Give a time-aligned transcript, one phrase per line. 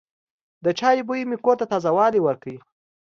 [0.63, 2.53] د چای بوی مې کور ته تازه والی ورکړ.